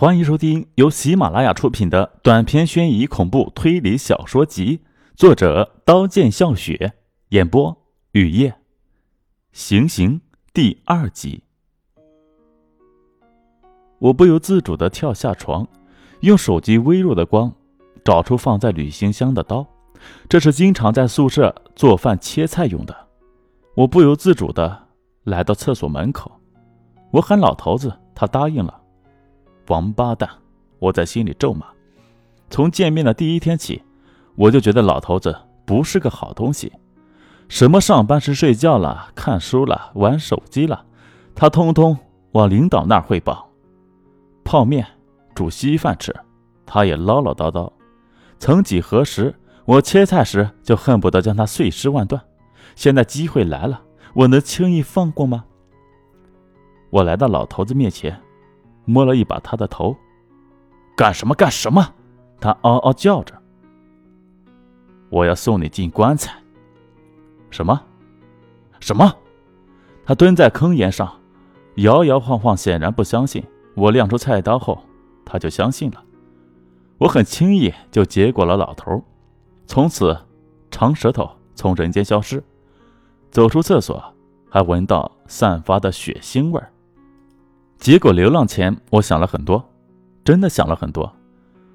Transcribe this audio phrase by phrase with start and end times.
[0.00, 4.80] 欢迎收听由喜马拉雅出品的短篇悬疑恐怖推理小说集，
[5.16, 6.92] 作者刀剑笑雪，
[7.30, 7.76] 演播
[8.12, 8.54] 雨夜，
[9.50, 10.20] 行刑
[10.54, 11.42] 第二集。
[13.98, 15.66] 我不由自主的跳下床，
[16.20, 17.52] 用手机微弱的光
[18.04, 19.66] 找出放在旅行箱的刀，
[20.28, 22.96] 这是经常在宿舍做饭切菜用的。
[23.74, 24.86] 我不由自主的
[25.24, 26.30] 来到厕所门口，
[27.10, 28.82] 我喊老头子，他答应了。
[29.68, 30.28] 王八蛋！
[30.78, 31.66] 我在心里咒骂。
[32.50, 33.82] 从见面的第一天起，
[34.34, 35.36] 我就觉得老头子
[35.66, 36.72] 不是个好东西。
[37.48, 40.84] 什么上班时睡觉了、看书了、玩手机了，
[41.34, 41.96] 他通通
[42.32, 43.48] 往领导那儿汇报。
[44.44, 44.86] 泡面、
[45.34, 46.14] 煮稀饭吃，
[46.64, 47.70] 他也唠唠叨叨。
[48.38, 49.34] 曾几何时，
[49.66, 52.22] 我切菜时就恨不得将他碎尸万段。
[52.74, 53.82] 现在机会来了，
[54.14, 55.44] 我能轻易放过吗？
[56.90, 58.18] 我来到老头子面前。
[58.88, 59.94] 摸了一把他的头，
[60.96, 61.94] 干什么干什么？
[62.40, 63.34] 他嗷嗷叫着。
[65.10, 66.34] 我要送你进棺材。
[67.50, 67.78] 什么？
[68.80, 69.14] 什么？
[70.06, 71.20] 他蹲在坑沿上，
[71.76, 73.44] 摇摇晃晃，显然不相信。
[73.74, 74.82] 我亮出菜刀后，
[75.22, 76.02] 他就相信了。
[76.96, 79.04] 我很轻易就结果了老头，
[79.66, 80.16] 从此
[80.70, 82.42] 长舌头从人间消失。
[83.30, 84.02] 走出厕所，
[84.48, 86.72] 还闻到散发的血腥味儿。
[87.78, 89.64] 结果流浪前，我想了很多，
[90.24, 91.10] 真的想了很多。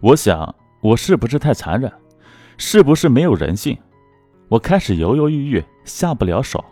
[0.00, 1.92] 我想，我是不是太残忍？
[2.56, 3.76] 是不是没有人性？
[4.48, 6.64] 我开始犹犹豫豫，下不了手。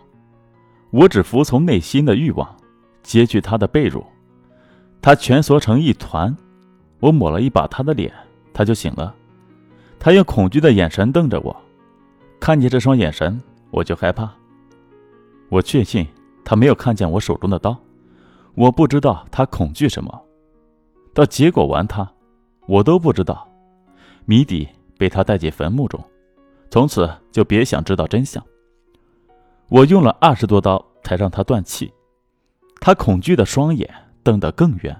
[0.91, 2.55] 我只服从内心的欲望，
[3.03, 4.01] 揭去他的被褥。
[5.01, 6.35] 他蜷缩成一团，
[7.01, 8.11] 我抹了一把他的脸，
[8.53, 9.13] 他就醒了。
[9.99, 11.55] 他用恐惧的眼神瞪着我，
[12.39, 13.39] 看见这双眼神，
[13.71, 14.31] 我就害怕。
[15.49, 16.07] 我确信
[16.45, 17.77] 他没有看见我手中的刀。
[18.57, 20.19] 我不知道他恐惧什么，
[21.13, 22.11] 到结果完他，
[22.65, 23.47] 我都不知道。
[24.25, 26.03] 谜底被他带进坟墓中，
[26.71, 28.43] 从此就别想知道真相。
[29.69, 31.93] 我用了二十多刀才让他断气，
[32.81, 33.87] 他恐惧的双眼
[34.23, 34.99] 瞪得更圆，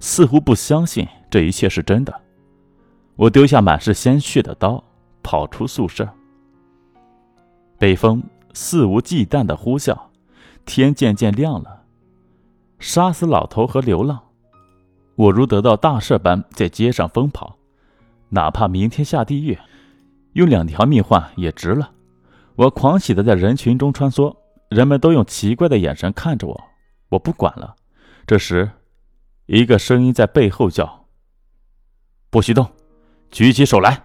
[0.00, 2.12] 似乎不相信这一切是真的。
[3.14, 4.82] 我丢下满是鲜血的刀，
[5.22, 6.08] 跑出宿舍。
[7.78, 8.20] 北风
[8.52, 9.96] 肆无忌惮的呼啸，
[10.64, 11.79] 天渐渐亮了。
[12.80, 14.18] 杀死老头和流浪，
[15.14, 17.56] 我如得到大赦般在街上疯跑，
[18.30, 19.56] 哪怕明天下地狱，
[20.32, 21.90] 用两条命换也值了。
[22.56, 24.34] 我狂喜的在人群中穿梭，
[24.70, 26.60] 人们都用奇怪的眼神看着我，
[27.10, 27.76] 我不管了。
[28.26, 28.70] 这时，
[29.44, 31.06] 一个声音在背后叫
[32.30, 32.66] ：“不许动，
[33.30, 34.04] 举起手来！”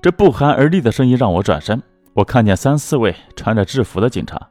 [0.00, 1.82] 这不寒而栗的声音让我转身，
[2.14, 4.48] 我看见三四位穿着制服的警察，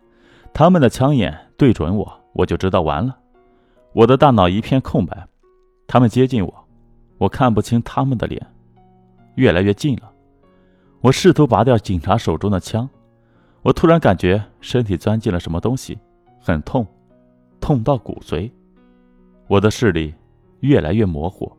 [0.53, 2.24] 他们的枪眼对准我。
[2.35, 3.17] 我就知道完了，
[3.93, 5.25] 我的大脑一片空白。
[5.87, 6.67] 他们接近我，
[7.17, 8.45] 我看不清他们的脸，
[9.35, 10.11] 越来越近了。
[10.99, 12.89] 我试图拔掉警察手中的枪，
[13.61, 15.97] 我突然感觉身体钻进了什么东西，
[16.41, 16.85] 很痛，
[17.61, 18.51] 痛到骨髓。
[19.47, 20.13] 我的视力
[20.59, 21.49] 越来越模糊，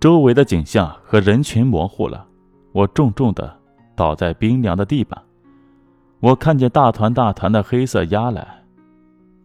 [0.00, 2.26] 周围的景象和人群模糊了。
[2.72, 3.56] 我重重的
[3.94, 5.22] 倒在冰凉的地板，
[6.18, 8.55] 我看见大团大团的黑色压来。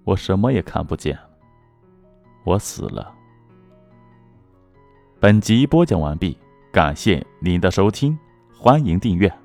[0.04, 1.18] 我什么也看不见，
[2.44, 3.14] 我死了。
[5.20, 6.38] 本集播讲完毕，
[6.72, 8.18] 感谢您的收听，
[8.52, 9.41] 欢迎订阅。